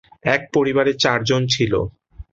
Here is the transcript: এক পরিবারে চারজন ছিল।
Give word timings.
এক 0.25 0.41
পরিবারে 0.55 0.91
চারজন 1.03 1.41
ছিল। 1.47 1.73